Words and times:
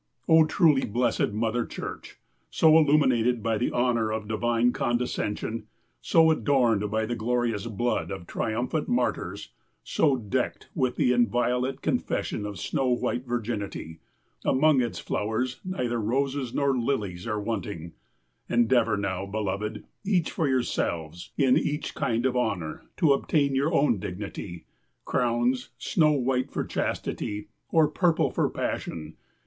O 0.27 0.45
truly 0.45 0.83
blessed 0.83 1.29
Mother 1.31 1.63
Church! 1.63 2.17
so 2.49 2.75
illuminated 2.75 3.43
by 3.43 3.59
the 3.59 3.69
honor 3.69 4.11
of 4.11 4.27
divine 4.27 4.73
condescension, 4.73 5.67
so 6.01 6.31
adorned 6.31 6.89
by 6.89 7.05
the 7.05 7.15
glorious 7.15 7.67
blood 7.67 8.09
of 8.09 8.25
triumphant 8.25 8.87
martyrs, 8.89 9.51
so 9.83 10.17
decked 10.17 10.69
with 10.73 10.95
the 10.95 11.13
inviolate 11.13 11.83
confession 11.83 12.47
of 12.47 12.57
snow 12.59 12.87
white 12.87 13.27
virginity! 13.27 13.99
Among 14.43 14.81
its 14.81 14.97
flowers 14.97 15.59
neither 15.63 16.01
roses 16.01 16.51
nor 16.51 16.75
lilies 16.75 17.27
are 17.27 17.39
wanting. 17.39 17.93
Endeavor 18.49 18.97
now, 18.97 19.27
beloved, 19.27 19.85
each 20.03 20.31
for 20.31 20.47
yourselves, 20.47 21.31
in 21.37 21.57
each 21.59 21.93
kind 21.93 22.25
of 22.25 22.35
honor, 22.35 22.89
to 22.97 23.13
obtain 23.13 23.53
your 23.53 23.71
own 23.71 23.99
dignity— 23.99 24.65
crowns, 25.05 25.69
snow 25.77 26.13
white 26.13 26.49
for 26.49 26.65
chastity, 26.65 27.49
or 27.69 27.87
purple 27.87 28.31
for 28.31 28.49
passion. 28.49 29.13